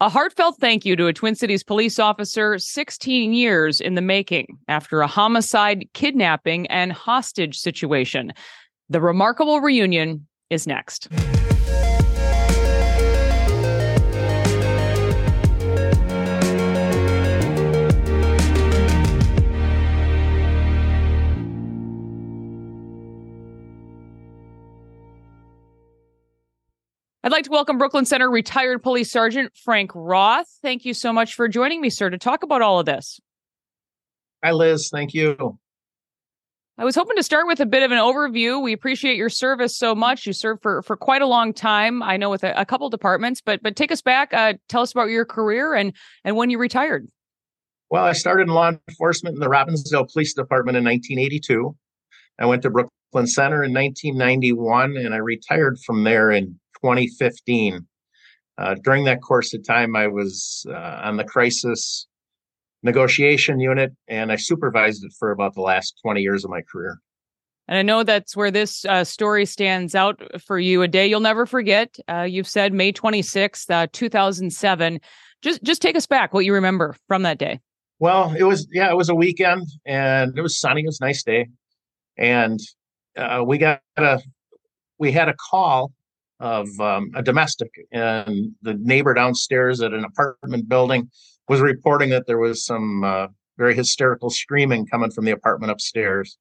[0.00, 4.46] A heartfelt thank you to a Twin Cities police officer 16 years in the making
[4.68, 8.32] after a homicide, kidnapping, and hostage situation.
[8.88, 11.08] The remarkable reunion is next.
[27.24, 30.46] I'd like to welcome Brooklyn Center retired police sergeant Frank Roth.
[30.62, 33.18] Thank you so much for joining me, sir, to talk about all of this.
[34.44, 34.88] Hi, Liz.
[34.88, 35.58] Thank you.
[36.80, 38.62] I was hoping to start with a bit of an overview.
[38.62, 40.28] We appreciate your service so much.
[40.28, 42.04] You served for, for quite a long time.
[42.04, 44.32] I know with a, a couple departments, but but take us back.
[44.32, 45.92] Uh, tell us about your career and
[46.22, 47.08] and when you retired.
[47.90, 51.74] Well, I started in law enforcement in the Robbinsdale Police Department in 1982.
[52.38, 57.86] I went to Brooklyn Center in 1991, and I retired from there in 2015.
[58.56, 62.06] Uh, during that course of time, I was uh, on the crisis
[62.82, 67.00] negotiation unit and I supervised it for about the last 20 years of my career.
[67.66, 70.82] And I know that's where this uh, story stands out for you.
[70.82, 71.98] A day you'll never forget.
[72.08, 75.00] Uh, you've said May 26th, uh, 2007.
[75.42, 76.32] Just just take us back.
[76.32, 77.60] What you remember from that day?
[78.00, 80.80] Well, it was yeah, it was a weekend and it was sunny.
[80.82, 81.48] It was a nice day,
[82.16, 82.58] and
[83.16, 84.20] uh, we got a
[84.98, 85.92] we had a call
[86.40, 91.10] of um, a domestic, and the neighbor downstairs at an apartment building
[91.48, 96.38] was reporting that there was some uh, very hysterical screaming coming from the apartment upstairs.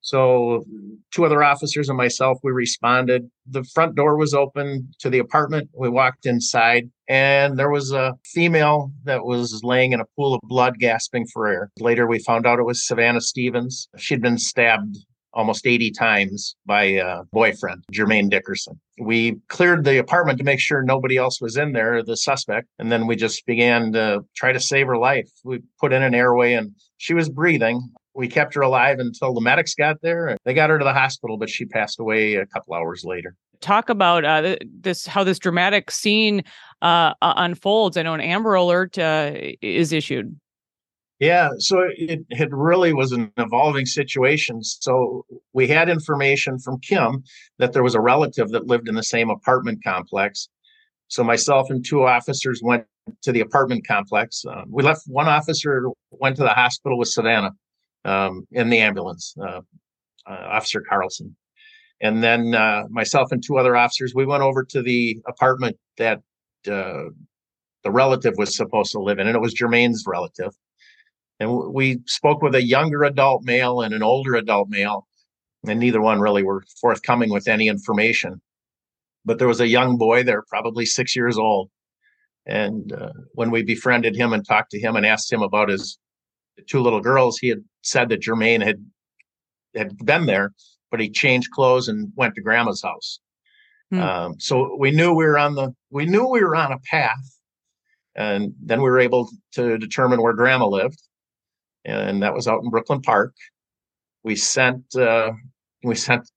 [0.00, 0.64] So,
[1.12, 3.28] two other officers and myself, we responded.
[3.50, 5.68] The front door was open to the apartment.
[5.76, 10.40] We walked inside, and there was a female that was laying in a pool of
[10.44, 11.72] blood, gasping for air.
[11.80, 13.88] Later, we found out it was Savannah Stevens.
[13.96, 14.96] She'd been stabbed
[15.36, 18.80] almost 80 times by a boyfriend, Jermaine Dickerson.
[18.98, 22.90] We cleared the apartment to make sure nobody else was in there, the suspect, and
[22.90, 25.30] then we just began to try to save her life.
[25.44, 27.86] We put in an airway and she was breathing.
[28.14, 30.38] We kept her alive until the medics got there.
[30.44, 33.36] They got her to the hospital, but she passed away a couple hours later.
[33.60, 36.42] Talk about uh, this, how this dramatic scene
[36.80, 37.98] uh, unfolds.
[37.98, 40.34] I know an Amber Alert uh, is issued.
[41.18, 44.62] Yeah, so it, it really was an evolving situation.
[44.62, 47.24] So we had information from Kim
[47.58, 50.48] that there was a relative that lived in the same apartment complex.
[51.08, 52.84] So myself and two officers went
[53.22, 54.44] to the apartment complex.
[54.44, 57.52] Uh, we left one officer went to the hospital with Savannah
[58.04, 59.60] um, in the ambulance, uh,
[60.26, 61.34] uh, Officer Carlson,
[62.02, 66.18] and then uh, myself and two other officers we went over to the apartment that
[66.70, 67.04] uh,
[67.84, 70.52] the relative was supposed to live in, and it was Jermaine's relative
[71.38, 75.06] and we spoke with a younger adult male and an older adult male
[75.66, 78.40] and neither one really were forthcoming with any information.
[79.24, 81.70] But there was a young boy there probably six years old
[82.46, 85.98] and uh, when we befriended him and talked to him and asked him about his
[86.68, 88.84] two little girls he had said that jermaine had
[89.74, 90.54] had been there
[90.90, 93.20] but he changed clothes and went to grandma's house.
[93.90, 94.00] Hmm.
[94.00, 97.38] um, so we knew we were on the we knew we were on a path
[98.14, 101.00] and then we were able to determine where grandma lived
[101.86, 103.34] and that was out in Brooklyn Park.
[104.24, 105.32] We sent uh,
[105.82, 106.28] we sent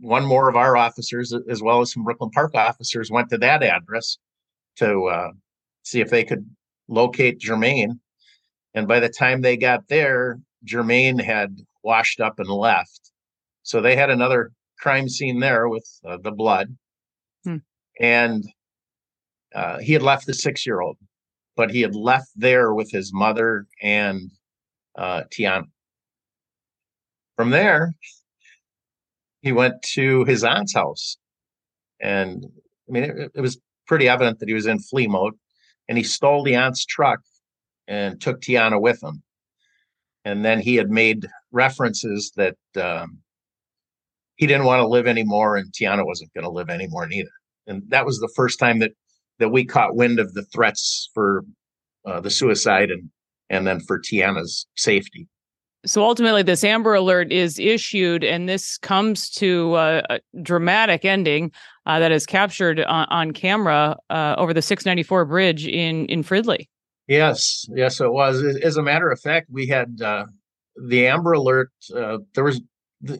[0.00, 3.62] one more of our officers, as well as some Brooklyn Park officers, went to that
[3.62, 4.18] address
[4.76, 5.30] to uh,
[5.82, 6.44] see if they could
[6.88, 7.98] locate Jermaine.
[8.74, 13.12] And by the time they got there, Jermaine had washed up and left.
[13.62, 14.50] So they had another
[14.80, 16.76] crime scene there with uh, the blood.
[17.44, 17.58] Hmm.
[18.00, 18.44] And
[19.54, 20.98] uh, he had left the six year old,
[21.56, 24.30] but he had left there with his mother and
[24.96, 25.64] uh, Tiana.
[27.36, 27.92] From there,
[29.40, 31.16] he went to his aunt's house.
[32.00, 32.44] And
[32.88, 35.34] I mean, it, it was pretty evident that he was in flee mode.
[35.88, 37.20] And he stole the aunt's truck
[37.86, 39.22] and took Tiana with him.
[40.24, 43.18] And then he had made references that um,
[44.36, 47.30] he didn't want to live anymore and Tiana wasn't going to live anymore neither.
[47.66, 48.92] And that was the first time that
[49.38, 51.44] that we caught wind of the threats for
[52.06, 53.10] uh, the suicide and
[53.50, 55.28] and then for Tiana's safety.
[55.86, 61.52] So ultimately, this Amber Alert is issued, and this comes to uh, a dramatic ending
[61.84, 66.68] uh, that is captured on, on camera uh, over the 694 bridge in in Fridley.
[67.06, 68.42] Yes, yes, it was.
[68.62, 70.24] As a matter of fact, we had uh,
[70.88, 71.70] the Amber Alert.
[71.94, 72.62] Uh, there was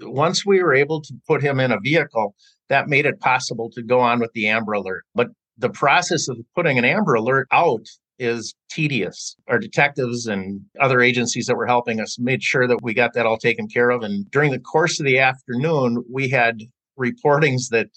[0.01, 2.35] once we were able to put him in a vehicle,
[2.69, 5.05] that made it possible to go on with the Amber Alert.
[5.15, 5.29] But
[5.59, 7.87] the process of putting an Amber Alert out
[8.19, 9.37] is tedious.
[9.49, 13.27] Our detectives and other agencies that were helping us made sure that we got that
[13.27, 14.03] all taken care of.
[14.03, 16.61] And during the course of the afternoon, we had
[16.99, 17.89] reportings that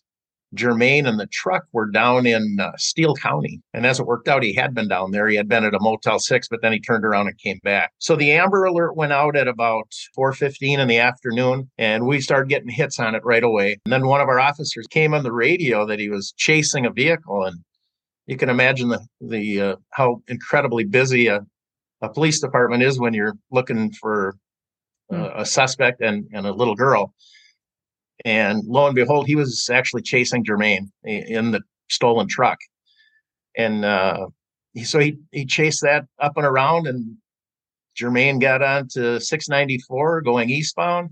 [0.56, 3.62] Jermaine and the truck were down in uh, Steele County.
[3.74, 5.28] And as it worked out, he had been down there.
[5.28, 7.92] He had been at a Motel 6, but then he turned around and came back.
[8.00, 12.50] So the Amber Alert went out at about 4.15 in the afternoon, and we started
[12.50, 13.78] getting hits on it right away.
[13.86, 16.92] And then one of our officers came on the radio that he was chasing a
[16.92, 17.44] vehicle.
[17.44, 17.60] And
[18.28, 21.46] you can imagine the, the uh, how incredibly busy a,
[22.02, 24.38] a police department is when you're looking for
[25.12, 27.14] uh, a suspect and, and a little girl.
[28.26, 32.58] And lo and behold, he was actually chasing Jermaine in the stolen truck.
[33.58, 34.28] And uh,
[34.84, 37.16] so he, he chased that up and around, and
[37.98, 41.12] Jermaine got on to 694 going eastbound.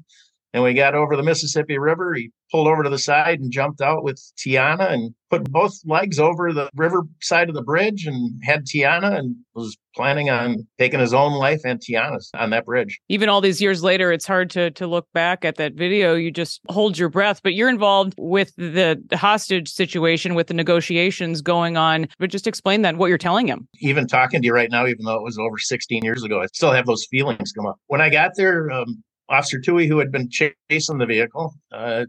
[0.55, 2.13] And we got over the Mississippi River.
[2.13, 6.17] He pulled over to the side and jumped out with Tiana and put both legs
[6.17, 11.01] over the river side of the bridge and had Tiana and was planning on taking
[11.01, 13.01] his own life and Tiana's on that bridge.
[13.09, 16.15] Even all these years later, it's hard to to look back at that video.
[16.15, 17.41] You just hold your breath.
[17.43, 22.07] But you're involved with the hostage situation, with the negotiations going on.
[22.17, 23.67] But just explain that what you're telling him.
[23.81, 26.45] Even talking to you right now, even though it was over 16 years ago, I
[26.53, 27.75] still have those feelings come up.
[27.87, 32.05] When I got there, um, Officer Tui, who had been chasing the vehicle, uh,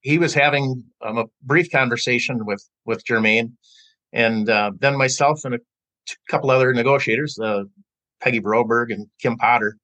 [0.00, 3.52] he was having um, a brief conversation with with Jermaine,
[4.12, 5.58] and uh, then myself and a
[6.30, 7.64] couple other negotiators, uh,
[8.20, 9.76] Peggy Broberg and Kim Potter,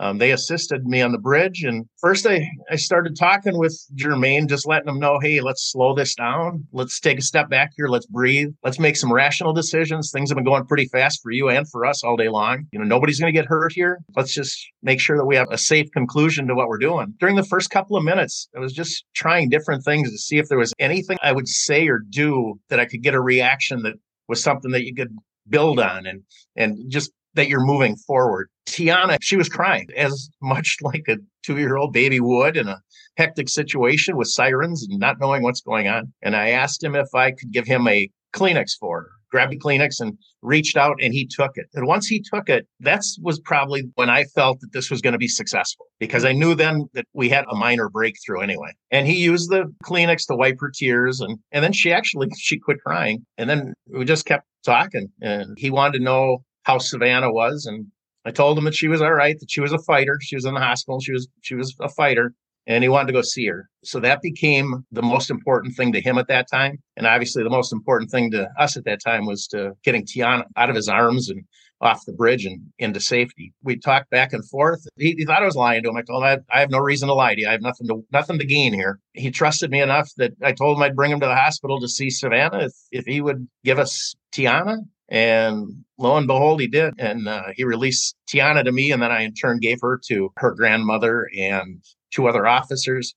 [0.00, 1.64] um, they assisted me on the bridge.
[1.64, 5.94] And first, I, I started talking with Jermaine, just letting him know, hey, let's slow
[5.94, 6.66] this down.
[6.72, 7.88] Let's take a step back here.
[7.88, 8.50] Let's breathe.
[8.62, 10.10] Let's make some rational decisions.
[10.12, 12.66] Things have been going pretty fast for you and for us all day long.
[12.72, 13.98] You know, nobody's going to get hurt here.
[14.16, 17.14] Let's just make sure that we have a safe conclusion to what we're doing.
[17.18, 20.48] During the first couple of minutes, I was just trying different things to see if
[20.48, 23.94] there was anything I would say or do that I could get a reaction that
[24.28, 25.14] was something that you could
[25.48, 26.22] build on and
[26.56, 28.48] and just that you're moving forward.
[28.68, 32.80] Tiana, she was crying as much like a two year old baby would in a
[33.16, 36.12] hectic situation with sirens and not knowing what's going on.
[36.20, 39.10] And I asked him if I could give him a Kleenex for her.
[39.30, 41.66] Grabbed a Kleenex and reached out and he took it.
[41.74, 45.12] And once he took it, that was probably when I felt that this was going
[45.12, 48.72] to be successful because I knew then that we had a minor breakthrough anyway.
[48.90, 52.58] And he used the Kleenex to wipe her tears and and then she actually she
[52.58, 53.24] quit crying.
[53.36, 57.66] And then we just kept talking and he wanted to know how Savannah was.
[57.66, 57.86] And
[58.24, 60.18] I told him that she was all right, that she was a fighter.
[60.20, 61.00] She was in the hospital.
[61.00, 62.34] She was she was a fighter.
[62.66, 63.70] And he wanted to go see her.
[63.82, 66.76] So that became the most important thing to him at that time.
[66.98, 70.44] And obviously the most important thing to us at that time was to getting Tiana
[70.54, 71.44] out of his arms and
[71.80, 73.52] off the bridge and into safety.
[73.62, 74.86] We talked back and forth.
[74.96, 75.96] He, he thought I was lying to him.
[75.96, 77.48] I told him I have, I have, no reason to lie to you.
[77.48, 78.98] I have nothing to nothing to gain here.
[79.14, 81.88] He trusted me enough that I told him I'd bring him to the hospital to
[81.88, 84.78] see Savannah if, if he would give us Tiana.
[85.08, 86.94] And lo and behold, he did.
[86.98, 88.92] And uh, he released Tiana to me.
[88.92, 91.82] And then I, in turn, gave her to her grandmother and
[92.12, 93.14] two other officers.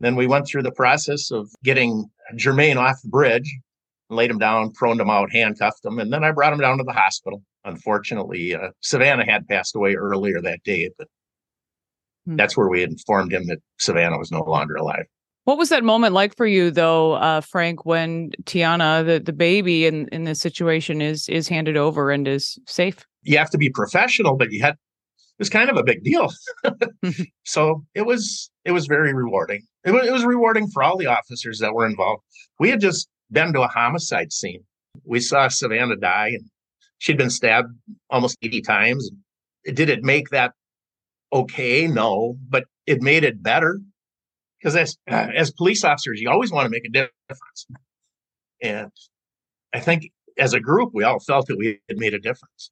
[0.00, 3.54] Then we went through the process of getting Jermaine off the bridge,
[4.08, 5.98] laid him down, proned him out, handcuffed him.
[5.98, 7.42] And then I brought him down to the hospital.
[7.64, 11.08] Unfortunately, uh, Savannah had passed away earlier that day, but
[12.26, 12.36] hmm.
[12.36, 15.04] that's where we informed him that Savannah was no longer alive.
[15.50, 19.84] What was that moment like for you, though, uh, Frank, when Tiana, the, the baby
[19.84, 23.04] in, in this situation, is is handed over and is safe?
[23.24, 26.32] You have to be professional, but you had it was kind of a big deal.
[27.44, 29.62] so it was it was very rewarding.
[29.84, 32.22] It was, it was rewarding for all the officers that were involved.
[32.60, 34.62] We had just been to a homicide scene.
[35.02, 36.44] We saw Savannah die, and
[36.98, 37.74] she'd been stabbed
[38.08, 39.10] almost 80 times.
[39.64, 40.52] Did it make that
[41.32, 41.88] okay?
[41.88, 43.80] No, but it made it better
[44.60, 46.90] because as uh, as police officers, you always want to make a
[47.28, 47.66] difference.
[48.62, 48.90] And
[49.72, 52.70] I think as a group, we all felt that we had made a difference.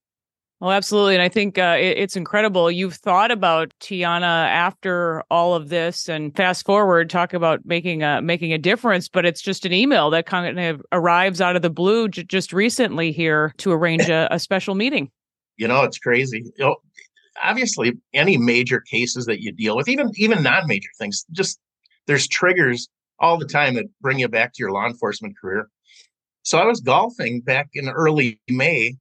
[0.61, 1.14] Oh, absolutely.
[1.14, 2.68] And I think uh, it, it's incredible.
[2.68, 8.21] You've thought about Tiana after all of this and fast forward, talk about making a,
[8.21, 11.71] making a difference, but it's just an email that kind of arrives out of the
[11.71, 15.12] blue j- just recently here to arrange a, a special meeting.
[15.59, 16.42] You know, it's crazy.
[16.57, 16.76] You know,
[17.40, 21.61] obviously any major cases that you deal with, even, even non-major things, just
[22.09, 22.88] there's triggers
[23.21, 25.69] all the time that bring you back to your law enforcement career.
[26.43, 28.97] So I was golfing back in early May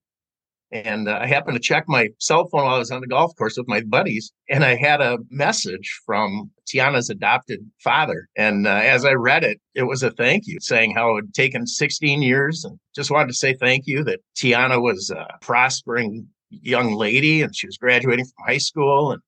[0.72, 3.36] and uh, I happened to check my cell phone while I was on the golf
[3.38, 8.28] course with my buddies, and I had a message from Tiana's adopted father.
[8.36, 11.34] And uh, as I read it, it was a thank you saying how it had
[11.34, 16.28] taken 16 years and just wanted to say thank you that Tiana was a prospering
[16.50, 19.22] young lady and she was graduating from high school and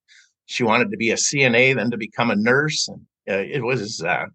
[0.45, 2.89] she wanted to be a CNA, then to become a nurse.
[2.89, 3.01] And
[3.33, 4.25] it was uh,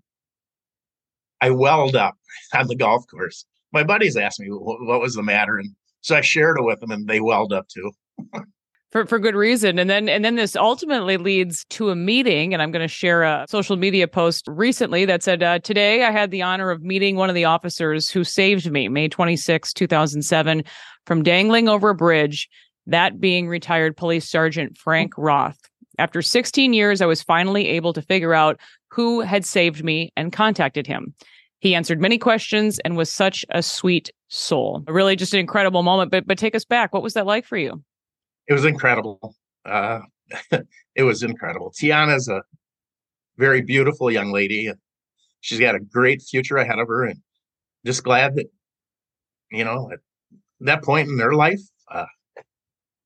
[1.40, 2.14] I welled up
[2.54, 3.44] on the golf course.
[3.72, 5.70] My buddies asked me what, what was the matter, and
[6.00, 7.92] so I shared it with them, and they welled up too.
[8.94, 12.62] for for good reason and then and then this ultimately leads to a meeting and
[12.62, 16.30] i'm going to share a social media post recently that said uh, today i had
[16.30, 20.62] the honor of meeting one of the officers who saved me may 26 2007
[21.06, 22.48] from dangling over a bridge
[22.86, 25.58] that being retired police sergeant frank roth
[25.98, 28.60] after 16 years i was finally able to figure out
[28.94, 31.14] who had saved me and contacted him
[31.60, 36.10] he answered many questions and was such a sweet soul really just an incredible moment
[36.10, 37.82] but but take us back what was that like for you
[38.46, 39.34] it was incredible.
[39.64, 40.00] Uh,
[40.94, 41.72] it was incredible.
[41.72, 42.42] Tiana's a
[43.36, 44.70] very beautiful young lady,
[45.40, 47.04] she's got a great future ahead of her.
[47.04, 47.20] And
[47.84, 48.46] just glad that
[49.50, 50.00] you know at
[50.60, 51.60] that point in her life,
[51.90, 52.06] uh,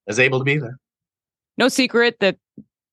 [0.07, 0.78] is able to be there.
[1.57, 2.37] No secret that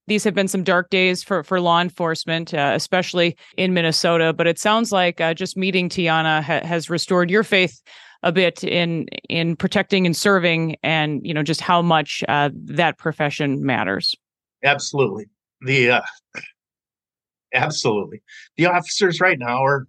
[0.07, 4.33] these have been some dark days for for law enforcement, uh, especially in Minnesota.
[4.33, 7.81] But it sounds like uh, just meeting Tiana ha- has restored your faith
[8.23, 12.97] a bit in in protecting and serving, and you know just how much uh, that
[12.97, 14.15] profession matters.
[14.63, 15.25] Absolutely,
[15.61, 16.01] the uh,
[17.53, 18.21] absolutely
[18.57, 19.87] the officers right now are,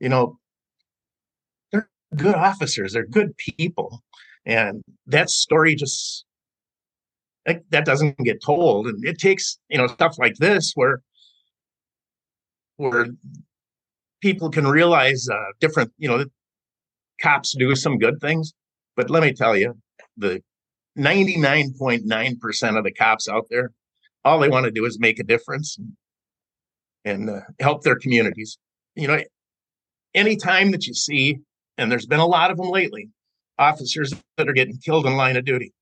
[0.00, 0.38] you know,
[1.72, 2.92] they're good officers.
[2.92, 4.02] They're good people,
[4.44, 6.24] and that story just
[7.46, 11.00] that, that doesn't get told, and it takes you know stuff like this where
[12.76, 13.06] where
[14.20, 16.24] people can realize uh, different you know
[17.22, 18.52] cops do some good things,
[18.96, 19.74] but let me tell you,
[20.16, 20.42] the
[20.98, 23.70] 99.9% of the cops out there,
[24.24, 25.78] all they want to do is make a difference
[27.04, 28.58] and uh, help their communities.
[28.94, 29.20] You know,
[30.14, 31.38] anytime that you see,
[31.78, 33.10] and there's been a lot of them lately,
[33.58, 35.72] officers that are getting killed in line of duty.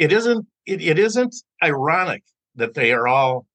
[0.00, 0.46] It isn't.
[0.66, 2.22] It, it isn't ironic
[2.56, 3.46] that they are all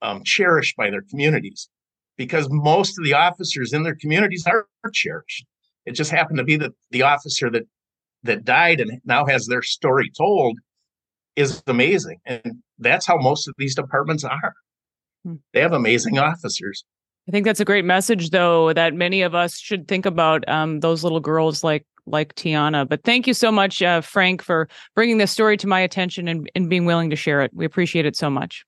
[0.00, 1.68] um, cherished by their communities
[2.16, 5.44] because most of the officers in their communities are cherished.
[5.84, 7.64] It just happened to be that the officer that
[8.22, 10.58] that died and now has their story told
[11.36, 12.18] is amazing.
[12.24, 14.54] And that's how most of these departments are.
[15.24, 15.34] Hmm.
[15.52, 16.84] They have amazing officers.
[17.28, 20.80] I think that's a great message, though, that many of us should think about um,
[20.80, 22.88] those little girls like like Tiana.
[22.88, 26.50] But thank you so much, uh, Frank, for bringing this story to my attention and,
[26.54, 27.50] and being willing to share it.
[27.54, 28.64] We appreciate it so much.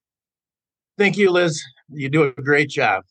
[0.96, 1.62] Thank you, Liz.
[1.90, 3.04] You do a great job.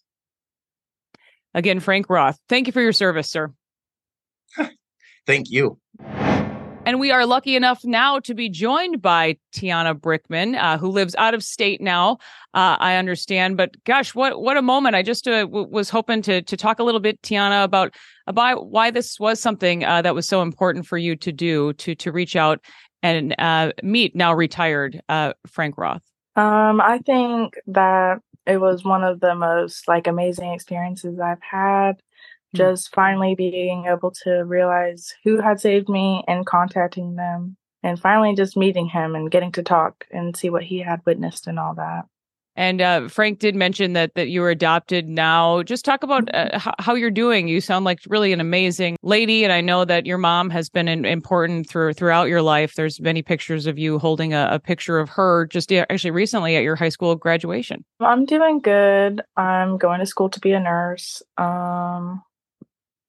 [1.53, 3.51] Again, Frank Roth, thank you for your service, sir.
[5.25, 5.79] thank you.
[6.87, 11.15] And we are lucky enough now to be joined by Tiana Brickman, uh, who lives
[11.15, 12.13] out of state now.
[12.53, 14.95] Uh, I understand, but gosh, what what a moment!
[14.95, 17.93] I just uh, w- was hoping to to talk a little bit, Tiana, about
[18.25, 21.93] about why this was something uh, that was so important for you to do to
[21.93, 22.61] to reach out
[23.03, 26.03] and uh, meet now retired uh, Frank Roth.
[26.37, 32.01] Um, I think that it was one of the most like amazing experiences I've had.
[32.57, 32.71] Mm-hmm.
[32.71, 38.35] Just finally being able to realize who had saved me and contacting them, and finally
[38.35, 41.75] just meeting him and getting to talk and see what he had witnessed and all
[41.75, 42.05] that.
[42.57, 45.61] And uh, Frank did mention that that you were adopted now.
[45.61, 47.47] Just talk about uh, how, how, you're doing.
[47.47, 50.87] You sound like really an amazing lady, and I know that your mom has been
[50.87, 52.73] in, important through throughout your life.
[52.73, 56.63] There's many pictures of you holding a, a picture of her just actually recently at
[56.63, 57.85] your high school graduation.
[57.99, 59.21] I'm doing good.
[59.37, 61.21] I'm going to school to be a nurse.
[61.37, 62.23] Um,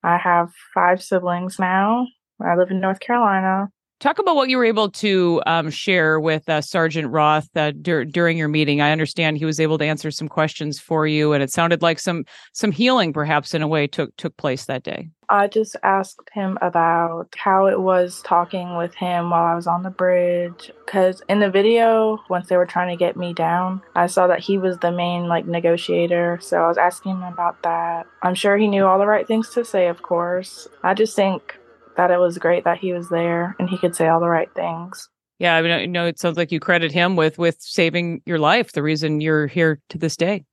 [0.03, 2.07] I have five siblings now.
[2.41, 3.69] I live in North Carolina.
[4.01, 8.05] Talk about what you were able to um, share with uh, Sergeant Roth uh, dur-
[8.05, 8.81] during your meeting.
[8.81, 11.99] I understand he was able to answer some questions for you, and it sounded like
[11.99, 15.09] some some healing, perhaps in a way, took took place that day.
[15.29, 19.83] I just asked him about how it was talking with him while I was on
[19.83, 20.71] the bridge.
[20.87, 24.39] Because in the video, once they were trying to get me down, I saw that
[24.39, 26.39] he was the main like negotiator.
[26.41, 28.07] So I was asking him about that.
[28.23, 30.69] I'm sure he knew all the right things to say, of course.
[30.85, 31.59] I just think
[31.99, 34.49] that it was great that he was there and he could say all the right
[34.55, 35.09] things.
[35.39, 38.39] Yeah, I mean, you know, it sounds like you credit him with with saving your
[38.39, 38.73] life.
[38.73, 40.45] The reason you're here to this day.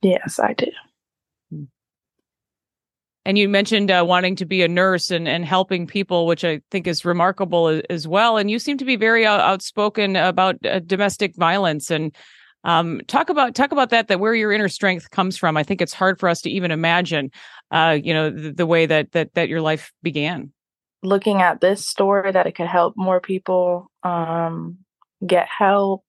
[0.00, 0.70] Yes, I do.
[1.50, 1.64] Hmm.
[3.26, 6.60] And you mentioned uh, wanting to be a nurse and, and helping people, which I
[6.70, 8.36] think is remarkable as, as well.
[8.36, 12.14] And you seem to be very out, outspoken about uh, domestic violence and
[12.64, 14.08] um, talk about talk about that.
[14.08, 15.56] That where your inner strength comes from.
[15.56, 17.30] I think it's hard for us to even imagine
[17.70, 20.52] uh, you know, the, the way that that that your life began.
[21.02, 24.78] Looking at this story, that it could help more people um,
[25.26, 26.04] get help.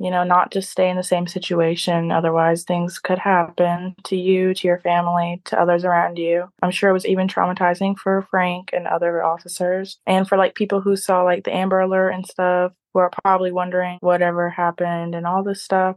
[0.00, 2.10] You know, not just stay in the same situation.
[2.10, 6.48] Otherwise, things could happen to you, to your family, to others around you.
[6.62, 10.80] I'm sure it was even traumatizing for Frank and other officers, and for like people
[10.80, 15.26] who saw like the Amber Alert and stuff, who are probably wondering whatever happened and
[15.26, 15.96] all this stuff.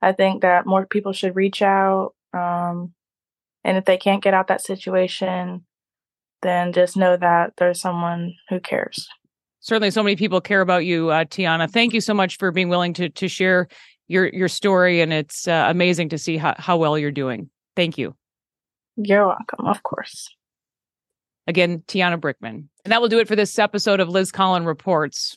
[0.00, 2.14] I think that more people should reach out.
[2.32, 2.94] Um,
[3.64, 5.64] and if they can't get out that situation,
[6.42, 9.06] then just know that there's someone who cares.
[9.60, 11.70] Certainly, so many people care about you, uh, Tiana.
[11.70, 13.68] Thank you so much for being willing to to share
[14.06, 17.50] your your story, and it's uh, amazing to see how, how well you're doing.
[17.76, 18.14] Thank you.
[18.96, 20.28] You're welcome, of course.
[21.46, 22.68] Again, Tiana Brickman.
[22.84, 25.36] And that will do it for this episode of Liz Collin Reports.